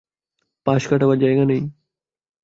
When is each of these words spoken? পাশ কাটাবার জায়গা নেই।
পাশ 0.65 0.81
কাটাবার 0.89 1.17
জায়গা 1.19 1.43
নেই। 1.45 1.61